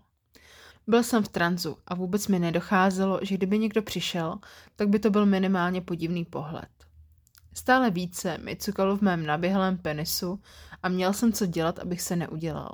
Byl 0.87 1.03
jsem 1.03 1.23
v 1.23 1.29
tranzu 1.29 1.77
a 1.87 1.95
vůbec 1.95 2.29
mi 2.29 2.39
nedocházelo, 2.39 3.21
že 3.23 3.35
kdyby 3.35 3.59
někdo 3.59 3.83
přišel, 3.83 4.39
tak 4.77 4.89
by 4.89 4.99
to 4.99 5.11
byl 5.11 5.27
minimálně 5.27 5.81
podivný 5.81 6.25
pohled. 6.25 6.69
Stále 7.55 7.91
více 7.91 8.39
mi 8.39 8.57
cukalo 8.57 8.97
v 8.97 9.01
mém 9.01 9.27
naběhlém 9.27 9.79
penisu 9.79 10.41
a 10.83 10.89
měl 10.89 11.13
jsem 11.13 11.33
co 11.33 11.47
dělat, 11.47 11.79
abych 11.79 12.03
se 12.03 12.17
neudělal. 12.17 12.73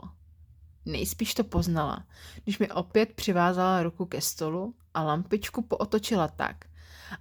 Nejspíš 0.86 1.34
to 1.34 1.44
poznala, 1.44 2.06
když 2.44 2.58
mi 2.58 2.70
opět 2.70 3.12
přivázala 3.12 3.82
ruku 3.82 4.06
ke 4.06 4.20
stolu 4.20 4.74
a 4.94 5.02
lampičku 5.02 5.62
pootočila 5.62 6.28
tak, 6.28 6.64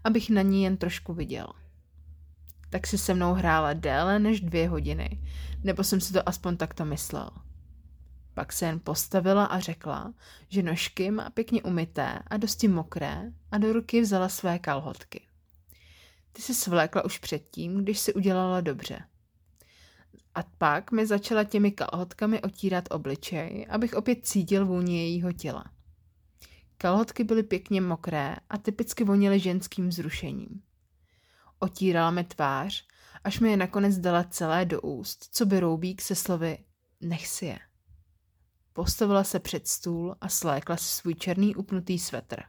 abych 0.04 0.30
na 0.30 0.42
ní 0.42 0.64
jen 0.64 0.78
trošku 0.78 1.14
viděl. 1.14 1.48
Tak 2.70 2.88
si 2.88 2.98
se 2.98 3.14
mnou 3.14 3.34
hrála 3.34 3.74
déle 3.74 4.20
než 4.20 4.42
dvě 4.42 4.70
hodiny, 4.70 5.22
nebo 5.64 5.84
jsem 5.84 6.02
si 6.02 6.14
to 6.14 6.30
aspoň 6.30 6.58
takto 6.58 6.86
myslel. 6.86 7.30
Pak 8.34 8.54
se 8.54 8.66
jen 8.66 8.80
postavila 8.80 9.46
a 9.46 9.60
řekla, 9.60 10.14
že 10.50 10.64
nožky 10.64 11.12
má 11.12 11.30
pěkně 11.30 11.64
umyté 11.64 12.20
a 12.28 12.38
dosti 12.38 12.68
mokré 12.68 13.32
a 13.52 13.58
do 13.58 13.74
ruky 13.74 14.02
vzala 14.02 14.30
své 14.30 14.60
kalhotky. 14.60 15.27
Ty 16.38 16.44
si 16.44 16.54
svlékla 16.54 17.06
už 17.06 17.20
předtím, 17.20 17.84
když 17.84 18.00
si 18.00 18.14
udělala 18.14 18.62
dobře. 18.62 19.04
A 20.36 20.44
pak 20.58 20.92
mi 20.92 21.08
začala 21.08 21.44
těmi 21.44 21.72
kalhotkami 21.72 22.42
otírat 22.42 22.84
obličej, 22.92 23.68
abych 23.70 23.94
opět 23.94 24.28
cítil 24.28 24.66
vůni 24.66 24.98
jejího 24.98 25.34
těla. 25.34 25.66
Kalhotky 26.78 27.24
byly 27.24 27.44
pěkně 27.44 27.82
mokré 27.82 28.36
a 28.50 28.58
typicky 28.58 29.04
voněly 29.04 29.40
ženským 29.40 29.92
zrušením. 29.92 30.62
Otírala 31.60 32.12
mi 32.12 32.24
tvář, 32.24 32.86
až 33.24 33.40
mi 33.40 33.52
je 33.52 33.58
nakonec 33.58 33.98
dala 33.98 34.24
celé 34.24 34.66
do 34.66 34.82
úst, 34.82 35.28
co 35.32 35.46
by 35.46 35.60
roubík 35.60 36.02
se 36.02 36.16
slovy 36.16 36.58
nech 37.02 37.28
si 37.28 37.46
je. 37.46 37.60
Postavila 38.74 39.24
se 39.24 39.40
před 39.40 39.68
stůl 39.68 40.16
a 40.22 40.30
slékla 40.30 40.78
si 40.78 40.86
svůj 40.86 41.16
černý 41.16 41.56
upnutý 41.56 42.00
svetr. 42.00 42.44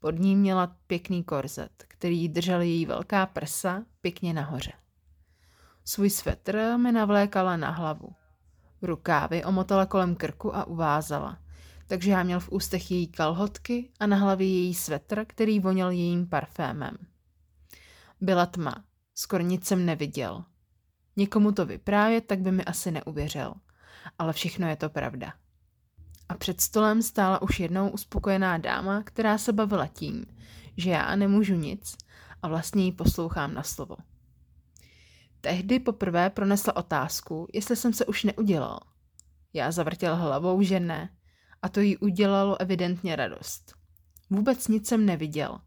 Pod 0.00 0.18
ním 0.18 0.38
měla 0.38 0.76
pěkný 0.86 1.24
korzet, 1.24 1.84
který 1.88 2.28
držel 2.28 2.60
její 2.60 2.86
velká 2.86 3.26
prsa 3.26 3.84
pěkně 4.00 4.32
nahoře. 4.32 4.72
Svůj 5.84 6.10
svetr 6.10 6.76
mi 6.76 6.92
navlékala 6.92 7.56
na 7.56 7.70
hlavu. 7.70 8.08
Rukávy 8.82 9.44
omotala 9.44 9.86
kolem 9.86 10.14
krku 10.14 10.56
a 10.56 10.64
uvázala, 10.64 11.38
takže 11.86 12.10
já 12.10 12.22
měl 12.22 12.40
v 12.40 12.52
ústech 12.52 12.90
její 12.90 13.06
kalhotky 13.06 13.90
a 14.00 14.06
na 14.06 14.16
hlavě 14.16 14.48
její 14.48 14.74
svetr, 14.74 15.24
který 15.24 15.60
voněl 15.60 15.90
jejím 15.90 16.28
parfémem. 16.28 16.96
Byla 18.20 18.46
tma, 18.46 18.84
skoro 19.14 19.42
nic 19.42 19.66
jsem 19.66 19.86
neviděl. 19.86 20.44
Někomu 21.16 21.52
to 21.52 21.66
vyprávět, 21.66 22.26
tak 22.26 22.40
by 22.40 22.52
mi 22.52 22.64
asi 22.64 22.90
neuvěřil. 22.90 23.54
Ale 24.18 24.32
všechno 24.32 24.68
je 24.68 24.76
to 24.76 24.88
pravda. 24.88 25.32
A 26.30 26.34
před 26.34 26.60
stolem 26.60 27.02
stála 27.02 27.42
už 27.42 27.60
jednou 27.60 27.90
uspokojená 27.90 28.58
dáma, 28.58 29.02
která 29.02 29.38
se 29.38 29.52
bavila 29.52 29.86
tím, 29.86 30.26
že 30.76 30.90
já 30.90 31.16
nemůžu 31.16 31.54
nic 31.54 31.96
a 32.42 32.48
vlastně 32.48 32.84
jí 32.84 32.92
poslouchám 32.92 33.54
na 33.54 33.62
slovo. 33.62 33.96
Tehdy 35.40 35.78
poprvé 35.78 36.30
pronesla 36.30 36.76
otázku, 36.76 37.46
jestli 37.52 37.76
jsem 37.76 37.92
se 37.92 38.06
už 38.06 38.24
neudělal. 38.24 38.80
Já 39.52 39.70
zavrtěl 39.70 40.16
hlavou, 40.16 40.62
že 40.62 40.80
ne, 40.80 41.10
a 41.62 41.68
to 41.68 41.80
jí 41.80 41.96
udělalo 41.96 42.60
evidentně 42.60 43.16
radost. 43.16 43.74
Vůbec 44.30 44.68
nic 44.68 44.88
jsem 44.88 45.06
neviděl, 45.06 45.60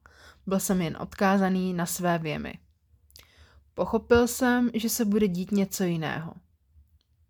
byl 0.46 0.60
jsem 0.60 0.82
jen 0.82 0.98
odkázaný 1.00 1.74
na 1.74 1.86
své 1.86 2.20
věmy. 2.20 2.54
Pochopil 3.74 4.28
jsem, 4.28 4.70
že 4.74 4.90
se 4.90 5.06
bude 5.06 5.28
dít 5.28 5.52
něco 5.52 5.84
jiného. 5.84 6.34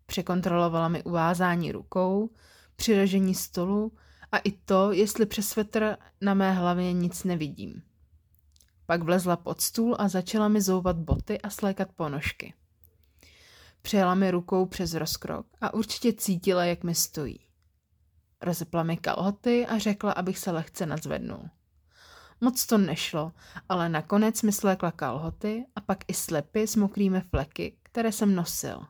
Překontrolovala 0.06 0.88
mi 0.88 1.02
uvázání 1.02 1.72
rukou, 1.72 2.30
přiražení 2.76 3.34
stolu 3.34 3.92
a 4.32 4.38
i 4.38 4.52
to, 4.52 4.92
jestli 4.92 5.26
přes 5.26 5.48
svetr 5.48 5.96
na 6.20 6.34
mé 6.34 6.52
hlavě 6.52 6.92
nic 6.92 7.24
nevidím. 7.24 7.82
Pak 8.86 9.02
vlezla 9.02 9.36
pod 9.36 9.60
stůl 9.60 9.96
a 9.98 10.08
začala 10.08 10.48
mi 10.48 10.60
zouvat 10.62 10.96
boty 10.96 11.40
a 11.40 11.50
slékat 11.50 11.92
ponožky. 11.92 12.54
Přijela 13.82 14.14
mi 14.14 14.30
rukou 14.30 14.66
přes 14.66 14.94
rozkrok 14.94 15.46
a 15.60 15.74
určitě 15.74 16.12
cítila, 16.12 16.64
jak 16.64 16.84
mi 16.84 16.94
stojí. 16.94 17.40
Rozepla 18.42 18.82
mi 18.82 18.96
kalhoty 18.96 19.66
a 19.66 19.78
řekla, 19.78 20.12
abych 20.12 20.38
se 20.38 20.50
lehce 20.50 20.86
nadzvednul. 20.86 21.50
Moc 22.40 22.66
to 22.66 22.78
nešlo, 22.78 23.32
ale 23.68 23.88
nakonec 23.88 24.42
mi 24.42 24.52
slékla 24.52 24.90
kalhoty 24.90 25.66
a 25.76 25.80
pak 25.80 25.98
i 26.08 26.14
slepy 26.14 26.66
s 26.66 26.76
mokrými 26.76 27.20
fleky, 27.20 27.76
které 27.82 28.12
jsem 28.12 28.34
nosil. 28.34 28.86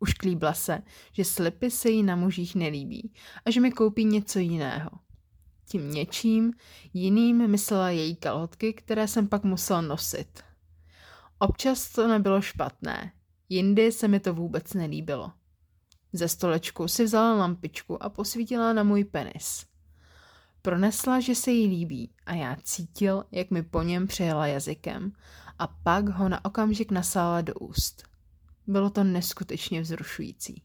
Už 0.00 0.14
klíbla 0.14 0.52
se, 0.52 0.82
že 1.12 1.24
slepy 1.24 1.70
se 1.70 1.90
jí 1.90 2.02
na 2.02 2.16
mužích 2.16 2.54
nelíbí 2.54 3.12
a 3.44 3.50
že 3.50 3.60
mi 3.60 3.72
koupí 3.72 4.04
něco 4.04 4.38
jiného. 4.38 4.90
Tím 5.68 5.90
něčím 5.90 6.52
jiným 6.94 7.48
myslela 7.48 7.90
její 7.90 8.16
kalhotky, 8.16 8.72
které 8.72 9.08
jsem 9.08 9.28
pak 9.28 9.44
musel 9.44 9.82
nosit. 9.82 10.42
Občas 11.38 11.92
to 11.92 12.08
nebylo 12.08 12.40
špatné, 12.40 13.12
jindy 13.48 13.92
se 13.92 14.08
mi 14.08 14.20
to 14.20 14.34
vůbec 14.34 14.74
nelíbilo. 14.74 15.32
Ze 16.12 16.28
stolečku 16.28 16.88
si 16.88 17.04
vzala 17.04 17.34
lampičku 17.34 18.02
a 18.02 18.08
posvítila 18.08 18.72
na 18.72 18.82
můj 18.82 19.04
penis. 19.04 19.66
Pronesla, 20.62 21.20
že 21.20 21.34
se 21.34 21.50
jí 21.50 21.66
líbí 21.66 22.10
a 22.26 22.34
já 22.34 22.56
cítil, 22.62 23.24
jak 23.30 23.50
mi 23.50 23.62
po 23.62 23.82
něm 23.82 24.06
přejela 24.06 24.46
jazykem 24.46 25.12
a 25.58 25.66
pak 25.66 26.08
ho 26.08 26.28
na 26.28 26.44
okamžik 26.44 26.90
nasála 26.90 27.40
do 27.40 27.54
úst. 27.54 28.09
Bylo 28.70 28.90
to 28.90 29.04
neskutečně 29.04 29.80
vzrušující. 29.80 30.62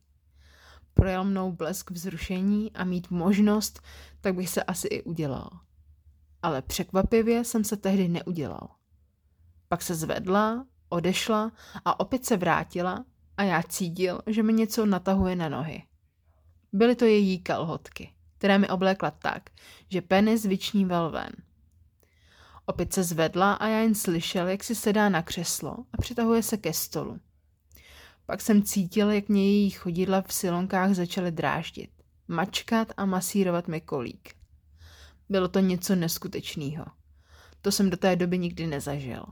Projel 0.93 1.23
mnou 1.23 1.51
blesk 1.51 1.91
vzrušení 1.91 2.71
a 2.73 2.83
mít 2.83 3.11
možnost, 3.11 3.81
tak 4.21 4.35
bych 4.35 4.49
se 4.49 4.63
asi 4.63 4.87
i 4.87 5.03
udělal. 5.03 5.49
Ale 6.41 6.61
překvapivě 6.61 7.43
jsem 7.43 7.63
se 7.63 7.77
tehdy 7.77 8.07
neudělal. 8.07 8.69
Pak 9.67 9.81
se 9.81 9.95
zvedla, 9.95 10.65
odešla 10.89 11.51
a 11.85 11.99
opět 11.99 12.25
se 12.25 12.37
vrátila 12.37 13.05
a 13.37 13.43
já 13.43 13.63
cítil, 13.63 14.21
že 14.27 14.43
mi 14.43 14.53
něco 14.53 14.85
natahuje 14.85 15.35
na 15.35 15.49
nohy. 15.49 15.83
Byly 16.73 16.95
to 16.95 17.05
její 17.05 17.39
kalhotky, 17.39 18.13
které 18.37 18.57
mi 18.57 18.69
oblékla 18.69 19.11
tak, 19.11 19.49
že 19.89 20.01
penis 20.01 20.45
vyčníval 20.45 21.11
ven. 21.11 21.31
Opět 22.65 22.93
se 22.93 23.03
zvedla 23.03 23.53
a 23.53 23.67
já 23.67 23.79
jen 23.79 23.95
slyšel, 23.95 24.47
jak 24.47 24.63
si 24.63 24.75
sedá 24.75 25.09
na 25.09 25.21
křeslo 25.21 25.77
a 25.93 26.01
přitahuje 26.01 26.43
se 26.43 26.57
ke 26.57 26.73
stolu. 26.73 27.19
Pak 28.25 28.41
jsem 28.41 28.63
cítil, 28.63 29.11
jak 29.11 29.29
mě 29.29 29.43
její 29.43 29.69
chodidla 29.69 30.21
v 30.21 30.33
silonkách 30.33 30.93
začaly 30.93 31.31
dráždit, 31.31 31.89
mačkat 32.27 32.91
a 32.97 33.05
masírovat 33.05 33.67
mi 33.67 33.81
kolík. 33.81 34.35
Bylo 35.29 35.47
to 35.47 35.59
něco 35.59 35.95
neskutečného. 35.95 36.85
To 37.61 37.71
jsem 37.71 37.89
do 37.89 37.97
té 37.97 38.15
doby 38.15 38.37
nikdy 38.37 38.67
nezažil. 38.67 39.25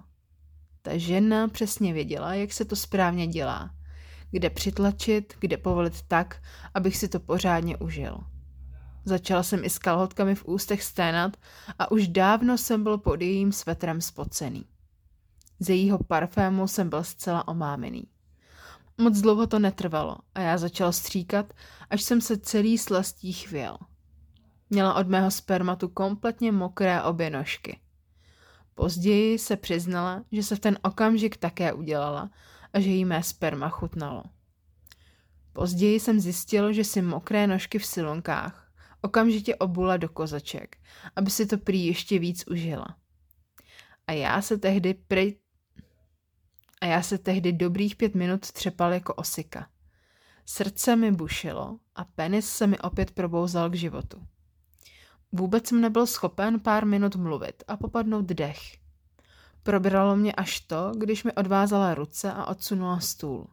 Ta 0.82 0.98
žena 0.98 1.48
přesně 1.48 1.94
věděla, 1.94 2.34
jak 2.34 2.54
se 2.54 2.66
to 2.66 2.76
správně 2.76 3.28
dělá. 3.28 3.76
Kde 4.32 4.50
přitlačit, 4.50 5.34
kde 5.40 5.58
povolit 5.58 6.02
tak, 6.02 6.44
abych 6.74 6.98
si 6.98 7.08
to 7.08 7.20
pořádně 7.20 7.78
užil. 7.78 8.18
Začala 9.06 9.44
jsem 9.44 9.64
i 9.64 9.70
s 9.70 9.78
kalhotkami 9.78 10.36
v 10.36 10.46
ústech 10.46 10.84
sténat 10.84 11.38
a 11.80 11.92
už 11.92 12.08
dávno 12.08 12.58
jsem 12.58 12.84
byl 12.84 12.98
pod 12.98 13.22
jejím 13.22 13.52
svetrem 13.52 14.02
spocený. 14.02 14.66
Z 15.60 15.70
jejího 15.70 16.04
parfému 16.04 16.68
jsem 16.68 16.90
byl 16.90 17.04
zcela 17.04 17.48
omámený. 17.48 18.13
Moc 18.98 19.22
dlouho 19.22 19.48
to 19.48 19.60
netrvalo 19.60 20.18
a 20.36 20.42
já 20.42 20.58
začal 20.58 20.94
stříkat, 20.94 21.54
až 21.90 22.04
jsem 22.04 22.22
se 22.22 22.38
celý 22.38 22.78
slastí 22.78 23.34
chvěl. 23.34 23.78
Měla 24.70 24.94
od 24.94 25.08
mého 25.08 25.32
spermatu 25.32 25.88
kompletně 25.88 26.52
mokré 26.52 27.04
obě 27.04 27.30
nožky. 27.30 27.80
Později 28.76 29.40
se 29.40 29.58
přiznala, 29.58 30.24
že 30.32 30.44
se 30.44 30.56
v 30.56 30.60
ten 30.60 30.80
okamžik 30.82 31.38
také 31.38 31.74
udělala 31.74 32.32
a 32.74 32.80
že 32.80 32.90
jí 32.90 33.06
mé 33.06 33.24
sperma 33.24 33.70
chutnalo. 33.70 34.24
Později 35.54 36.00
jsem 36.00 36.20
zjistil, 36.20 36.74
že 36.74 36.84
si 36.84 37.02
mokré 37.02 37.48
nožky 37.48 37.80
v 37.80 37.86
silonkách 37.86 38.64
okamžitě 39.02 39.56
obula 39.56 39.98
do 39.98 40.10
kozaček, 40.10 40.78
aby 41.16 41.30
si 41.30 41.46
to 41.46 41.58
prý 41.58 41.86
ještě 41.86 42.20
víc 42.20 42.44
užila. 42.48 42.86
A 44.08 44.12
já 44.12 44.42
se 44.42 44.58
tehdy 44.58 44.94
prej... 44.94 45.40
A 46.84 46.86
já 46.86 47.02
se 47.02 47.18
tehdy 47.18 47.52
dobrých 47.52 47.96
pět 47.96 48.16
minut 48.16 48.52
třepal 48.52 48.94
jako 48.94 49.14
osika. 49.14 49.68
Srdce 50.46 50.96
mi 50.96 51.12
bušilo 51.12 51.80
a 51.96 52.04
penis 52.04 52.50
se 52.50 52.68
mi 52.68 52.80
opět 52.80 53.12
probouzal 53.12 53.70
k 53.70 53.76
životu. 53.76 54.28
Vůbec 55.32 55.68
jsem 55.68 55.82
nebyl 55.82 56.08
schopen 56.08 56.60
pár 56.60 56.86
minut 56.86 57.16
mluvit 57.16 57.64
a 57.68 57.78
popadnout 57.78 58.26
dech. 58.26 58.60
Probralo 59.64 60.16
mě 60.16 60.34
až 60.34 60.60
to, 60.60 60.92
když 60.98 61.24
mi 61.24 61.32
odvázala 61.32 61.96
ruce 61.96 62.32
a 62.32 62.46
odsunula 62.46 63.00
stůl. 63.00 63.48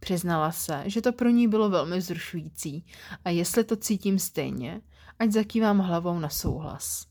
Přiznala 0.00 0.52
se, 0.52 0.82
že 0.86 1.02
to 1.02 1.12
pro 1.12 1.28
ní 1.28 1.48
bylo 1.48 1.70
velmi 1.70 1.98
vzrušující 1.98 2.86
a 3.24 3.30
jestli 3.30 3.64
to 3.64 3.76
cítím 3.76 4.18
stejně, 4.18 4.80
ať 5.18 5.30
zakývám 5.30 5.78
hlavou 5.78 6.18
na 6.18 6.28
souhlas. 6.28 7.06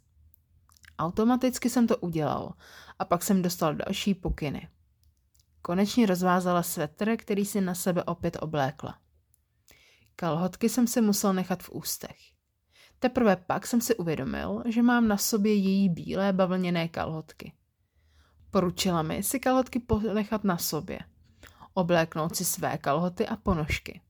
Automaticky 0.99 1.69
jsem 1.69 1.87
to 1.87 1.97
udělal 1.97 2.53
a 2.99 3.05
pak 3.05 3.23
jsem 3.23 3.41
dostal 3.41 3.75
další 3.75 4.13
pokyny. 4.13 4.67
Konečně 5.61 6.05
rozvázala 6.05 6.63
svetr, 6.63 7.17
který 7.17 7.45
si 7.45 7.61
na 7.61 7.75
sebe 7.75 8.03
opět 8.03 8.37
oblékla. 8.41 8.97
Kalhotky 10.15 10.69
jsem 10.69 10.87
si 10.87 11.01
musel 11.01 11.33
nechat 11.33 11.63
v 11.63 11.69
ústech. 11.69 12.17
Teprve 12.99 13.35
pak 13.35 13.67
jsem 13.67 13.81
si 13.81 13.95
uvědomil, 13.95 14.63
že 14.65 14.81
mám 14.81 15.07
na 15.07 15.17
sobě 15.17 15.53
její 15.53 15.89
bílé 15.89 16.33
bavlněné 16.33 16.87
kalhotky. 16.87 17.53
Poručila 18.51 19.01
mi 19.01 19.23
si 19.23 19.39
kalhotky 19.39 19.79
ponechat 19.79 20.43
na 20.43 20.57
sobě. 20.57 20.99
Obléknout 21.73 22.35
si 22.35 22.45
své 22.45 22.77
kalhoty 22.77 23.27
a 23.27 23.35
ponožky. 23.35 24.01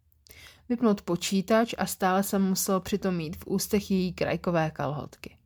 Vypnout 0.69 1.01
počítač 1.01 1.75
a 1.77 1.85
stále 1.85 2.23
jsem 2.23 2.41
musel 2.41 2.79
přitom 2.79 3.15
mít 3.15 3.35
v 3.35 3.47
ústech 3.47 3.91
její 3.91 4.13
krajkové 4.13 4.71
kalhotky. 4.71 5.37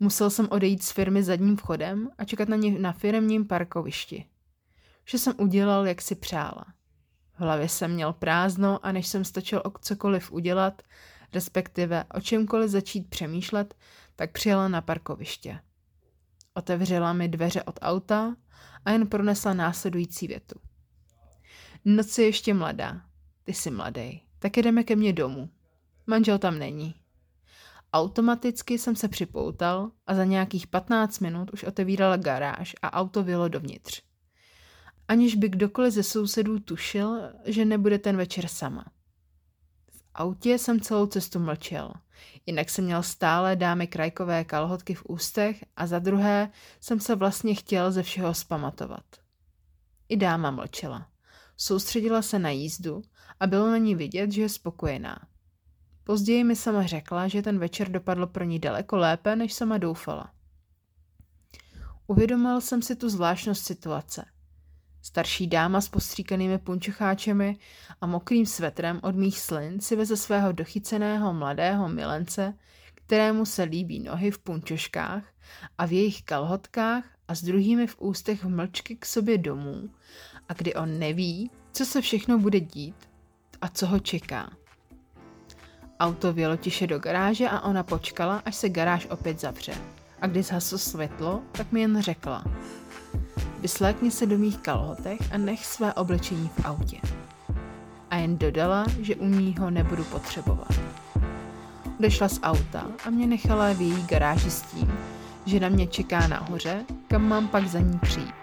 Musel 0.00 0.30
jsem 0.30 0.48
odejít 0.50 0.82
z 0.82 0.90
firmy 0.92 1.22
zadním 1.22 1.56
vchodem 1.56 2.10
a 2.18 2.24
čekat 2.24 2.48
na 2.48 2.56
ně 2.56 2.78
na 2.78 2.92
firmním 2.92 3.46
parkovišti. 3.46 4.26
Vše 5.08 5.18
jsem 5.18 5.34
udělal, 5.38 5.86
jak 5.86 6.02
si 6.02 6.14
přála. 6.14 6.64
V 7.34 7.40
hlavě 7.40 7.68
jsem 7.68 7.92
měl 7.92 8.12
prázdno 8.12 8.86
a 8.86 8.92
než 8.92 9.06
jsem 9.06 9.24
stačil 9.24 9.62
o 9.64 9.78
cokoliv 9.80 10.32
udělat, 10.32 10.82
respektive 11.34 12.04
o 12.14 12.20
čemkoliv 12.20 12.70
začít 12.70 13.10
přemýšlet, 13.10 13.74
tak 14.16 14.32
přijela 14.32 14.68
na 14.68 14.80
parkoviště. 14.80 15.60
Otevřela 16.54 17.12
mi 17.12 17.28
dveře 17.28 17.62
od 17.62 17.78
auta 17.82 18.36
a 18.84 18.90
jen 18.90 19.06
pronesla 19.06 19.54
následující 19.54 20.26
větu. 20.26 20.60
Noc 21.84 22.18
je 22.18 22.26
ještě 22.26 22.54
mladá. 22.54 23.00
Ty 23.44 23.54
jsi 23.54 23.70
mladý. 23.70 24.22
Tak 24.38 24.56
jdeme 24.56 24.84
ke 24.84 24.96
mně 24.96 25.12
domů. 25.12 25.50
Manžel 26.06 26.38
tam 26.38 26.58
není. 26.58 26.94
Automaticky 27.92 28.78
jsem 28.78 28.96
se 28.96 29.08
připoutal 29.08 29.90
a 30.06 30.14
za 30.14 30.24
nějakých 30.24 30.66
15 30.66 31.18
minut 31.18 31.50
už 31.52 31.64
otevírala 31.64 32.16
garáž 32.16 32.76
a 32.82 32.92
auto 32.92 33.22
vylo 33.22 33.48
dovnitř. 33.48 34.07
Aniž 35.08 35.34
by 35.34 35.48
kdokoliv 35.48 35.92
ze 35.92 36.02
sousedů 36.02 36.60
tušil, 36.60 37.20
že 37.44 37.64
nebude 37.64 37.98
ten 37.98 38.16
večer 38.16 38.48
sama 38.48 38.84
autě 40.18 40.58
jsem 40.58 40.80
celou 40.80 41.06
cestu 41.06 41.38
mlčel. 41.38 41.92
Jinak 42.46 42.70
jsem 42.70 42.84
měl 42.84 43.02
stále 43.02 43.56
dámy 43.56 43.86
krajkové 43.86 44.44
kalhotky 44.44 44.94
v 44.94 45.02
ústech 45.08 45.64
a 45.76 45.86
za 45.86 45.98
druhé 45.98 46.50
jsem 46.80 47.00
se 47.00 47.14
vlastně 47.14 47.54
chtěl 47.54 47.92
ze 47.92 48.02
všeho 48.02 48.34
spamatovat. 48.34 49.04
I 50.08 50.16
dáma 50.16 50.50
mlčela. 50.50 51.08
Soustředila 51.56 52.22
se 52.22 52.38
na 52.38 52.50
jízdu 52.50 53.02
a 53.40 53.46
bylo 53.46 53.70
na 53.70 53.76
ní 53.76 53.94
vidět, 53.94 54.32
že 54.32 54.42
je 54.42 54.48
spokojená. 54.48 55.26
Později 56.04 56.44
mi 56.44 56.56
sama 56.56 56.86
řekla, 56.86 57.28
že 57.28 57.42
ten 57.42 57.58
večer 57.58 57.90
dopadl 57.90 58.26
pro 58.26 58.44
ní 58.44 58.58
daleko 58.58 58.96
lépe, 58.96 59.36
než 59.36 59.54
sama 59.54 59.78
doufala. 59.78 60.32
Uvědomil 62.06 62.60
jsem 62.60 62.82
si 62.82 62.96
tu 62.96 63.08
zvláštnost 63.08 63.64
situace– 63.64 64.24
Starší 65.02 65.46
dáma 65.46 65.80
s 65.80 65.88
postříkanými 65.88 66.58
punčocháčemi 66.58 67.56
a 68.00 68.06
mokrým 68.06 68.46
svetrem 68.46 69.00
od 69.02 69.16
mých 69.16 69.40
slin 69.40 69.80
si 69.80 69.96
veze 69.96 70.16
svého 70.16 70.52
dochyceného 70.52 71.32
mladého 71.32 71.88
milence, 71.88 72.54
kterému 72.94 73.46
se 73.46 73.62
líbí 73.62 74.00
nohy 74.00 74.30
v 74.30 74.38
punčoškách 74.38 75.22
a 75.78 75.86
v 75.86 75.92
jejich 75.92 76.22
kalhotkách 76.22 77.04
a 77.28 77.34
s 77.34 77.42
druhými 77.42 77.86
v 77.86 77.96
ústech 77.98 78.44
v 78.44 78.48
mlčky 78.48 78.96
k 78.96 79.06
sobě 79.06 79.38
domů 79.38 79.90
a 80.48 80.54
kdy 80.54 80.74
on 80.74 80.98
neví, 80.98 81.50
co 81.72 81.86
se 81.86 82.00
všechno 82.00 82.38
bude 82.38 82.60
dít 82.60 83.08
a 83.60 83.68
co 83.68 83.86
ho 83.86 83.98
čeká. 83.98 84.50
Auto 86.00 86.32
vělo 86.32 86.56
tiše 86.56 86.86
do 86.86 86.98
garáže 86.98 87.48
a 87.48 87.60
ona 87.60 87.82
počkala, 87.82 88.42
až 88.44 88.54
se 88.54 88.68
garáž 88.68 89.06
opět 89.10 89.40
zavře. 89.40 89.74
A 90.20 90.26
když 90.26 90.46
zhaslo 90.46 90.78
světlo, 90.78 91.42
tak 91.52 91.72
mi 91.72 91.80
jen 91.80 92.02
řekla– 92.02 92.44
Vyslékni 93.60 94.10
se 94.10 94.26
do 94.26 94.38
mých 94.38 94.58
kalhotech 94.58 95.32
a 95.32 95.38
nech 95.38 95.66
své 95.66 95.94
oblečení 95.94 96.48
v 96.48 96.64
autě. 96.64 97.00
A 98.10 98.16
jen 98.16 98.38
dodala, 98.38 98.86
že 99.00 99.16
u 99.16 99.24
ní 99.24 99.54
ho 99.60 99.70
nebudu 99.70 100.04
potřebovat. 100.04 100.80
Odešla 101.98 102.28
z 102.28 102.40
auta 102.42 102.86
a 103.06 103.10
mě 103.10 103.26
nechala 103.26 103.72
v 103.72 103.80
její 103.80 104.06
garáži 104.06 104.50
s 104.50 104.62
tím, 104.62 104.92
že 105.46 105.60
na 105.60 105.68
mě 105.68 105.86
čeká 105.86 106.28
nahoře, 106.28 106.84
kam 107.08 107.28
mám 107.28 107.48
pak 107.48 107.68
za 107.68 107.80
ní 107.80 107.98
přijít. 107.98 108.34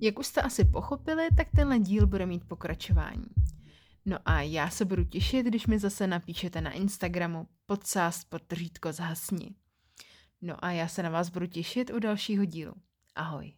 Jak 0.00 0.18
už 0.18 0.26
jste 0.26 0.42
asi 0.42 0.64
pochopili, 0.64 1.28
tak 1.36 1.48
tenhle 1.56 1.78
díl 1.78 2.06
bude 2.06 2.26
mít 2.26 2.44
pokračování. 2.44 3.26
No 4.06 4.18
a 4.24 4.40
já 4.40 4.70
se 4.70 4.84
budu 4.84 5.04
těšit, 5.04 5.46
když 5.46 5.66
mi 5.66 5.78
zase 5.78 6.06
napíšete 6.06 6.60
na 6.60 6.70
Instagramu 6.70 7.46
podsast 7.66 8.30
podtržítko 8.30 8.92
zhasni. 8.92 9.54
No 10.42 10.64
a 10.64 10.70
já 10.70 10.88
se 10.88 11.02
na 11.02 11.10
vás 11.10 11.28
budu 11.28 11.46
těšit 11.46 11.90
u 11.90 11.98
dalšího 11.98 12.44
dílu. 12.44 12.74
Ahoj. 13.14 13.52